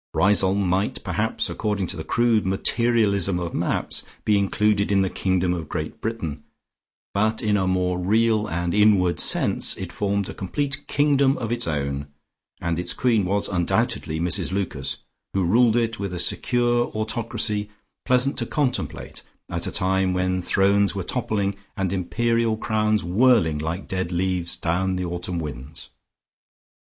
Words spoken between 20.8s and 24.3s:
were toppling, and imperial crowns whirling like dead